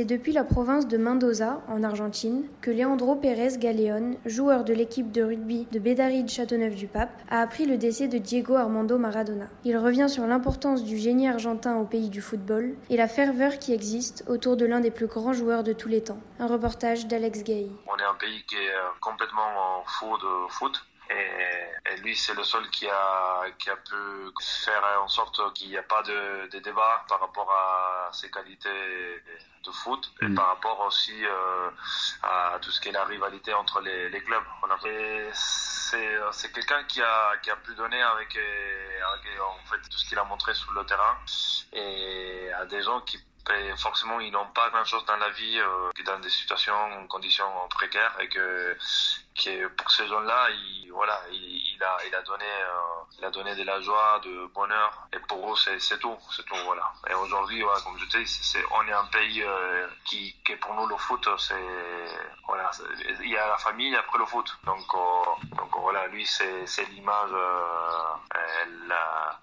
[0.00, 5.12] C'est depuis la province de Mendoza, en Argentine, que Leandro Pérez Galeón, joueur de l'équipe
[5.12, 9.48] de rugby de Bédaride Châteauneuf-du-Pape, a appris le décès de Diego Armando Maradona.
[9.66, 13.74] Il revient sur l'importance du génie argentin au pays du football et la ferveur qui
[13.74, 16.20] existe autour de l'un des plus grands joueurs de tous les temps.
[16.38, 17.66] Un reportage d'Alex Gay.
[18.00, 20.82] Est un pays qui est complètement fou de foot.
[21.10, 23.96] Et, et, lui, c'est le seul qui a, qui a pu
[24.64, 28.68] faire en sorte qu'il n'y a pas de, de, débat par rapport à ses qualités
[29.64, 30.34] de foot et Mm.
[30.36, 31.70] par rapport aussi euh,
[32.22, 34.42] à tout ce qui est la rivalité entre les, les clubs.
[34.82, 39.80] Fait, c'est, c'est quelqu'un qui a, qui a pu donner avec, euh, avec en fait
[39.90, 41.18] tout ce qu'il a montré sur le terrain
[41.72, 43.18] et à des gens qui
[43.58, 47.06] et forcément ils n'ont pas grand chose dans la vie euh, que dans des situations
[47.08, 48.76] conditions précaires et que,
[49.76, 53.54] pour ces gens là il voilà il, a il a donné euh, il a donné
[53.54, 54.90] de la joie de bonheur.
[55.12, 56.92] Et pour eux c'est tout c'est tout voilà.
[57.08, 60.56] Et aujourd'hui voilà, comme je dis c'est c'est- on est un pays euh, qui qui
[60.56, 61.54] pour nous le foot c'est
[62.46, 62.70] voilà
[63.22, 64.48] il y a la famille après le foot.
[64.64, 67.30] Donc euh, donc voilà lui c'est l'image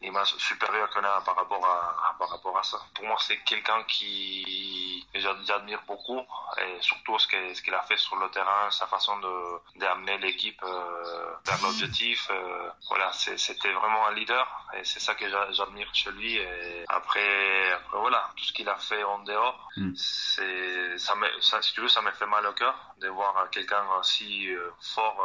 [0.00, 3.38] la- l'image supérieure qu'on a par rapport à par rapport à ça pour moi c'est
[3.44, 6.20] quelqu'un qui j'admire beaucoup
[6.58, 10.18] et surtout ce que- ce qu'il a fait sur le terrain sa façon de d'amener
[10.18, 15.50] l'équipe euh, vers l'objectif euh, voilà c'était vraiment un leader et c'est ça que j'a-
[15.52, 19.92] j'admire chez lui et après, après voilà tout ce qu'il a fait en dehors Mm.
[19.94, 23.48] c'est ça me ça si tu veux ça me fait mal au cœur de voir
[23.50, 25.18] quelqu'un aussi euh, fort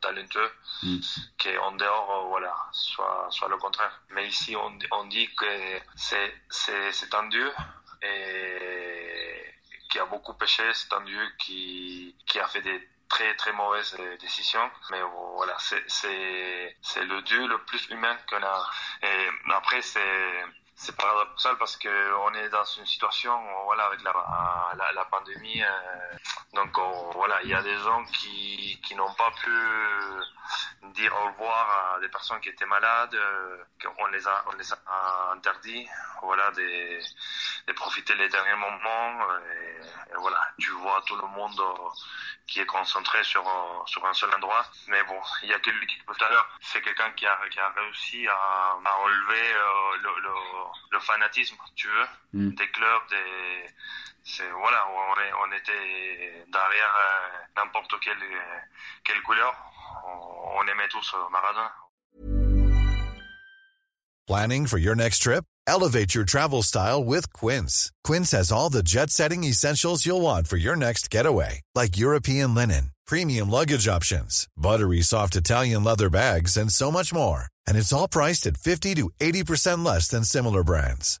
[0.00, 0.50] talentueux
[0.82, 0.98] Mm.
[1.38, 7.28] qui en dehors voilà soit soit le contraire mais ici on, dit que c'est un
[7.28, 7.52] dieu
[9.90, 10.62] qui a beaucoup péché.
[10.74, 14.70] C'est un dieu qui a fait des très très mauvaises euh, décisions.
[14.90, 15.00] Mais
[15.36, 18.70] voilà c'est le dieu le plus humain qu'on a.
[19.02, 23.32] Et après c'est paradoxal parce que on est dans une situation
[23.64, 26.16] voilà avec la pandémie euh,
[26.54, 29.50] donc on- voilà il y a des gens qui qui n'ont pas pu
[30.94, 34.72] dire au revoir à des personnes qui étaient malades euh, qu'on les a on les
[34.72, 35.86] a interdit
[36.22, 36.98] voilà de,
[37.66, 39.20] de profiter les derniers moments
[39.50, 41.88] et, et voilà tu vois tout le monde euh,
[42.46, 45.70] qui est concentré sur euh, sur un seul endroit mais bon il y a que
[45.70, 48.34] lui qui tout à l'heure c'est quelqu'un qui a qui a réussi à,
[48.84, 50.34] à enlever euh, le, le
[50.90, 52.54] le fanatisme tu veux Mm.
[52.54, 53.66] des clubs des
[54.24, 58.58] c'est voilà on, on était derrière euh, n'importe quelle euh,
[59.04, 59.54] quelle couleur
[60.06, 61.72] on, on aimait tous euh, Maradona
[64.28, 65.44] Planning for your next trip?
[65.66, 67.90] Elevate your travel style with Quince.
[68.04, 72.54] Quince has all the jet setting essentials you'll want for your next getaway, like European
[72.54, 77.46] linen, premium luggage options, buttery soft Italian leather bags, and so much more.
[77.66, 81.20] And it's all priced at 50 to 80% less than similar brands.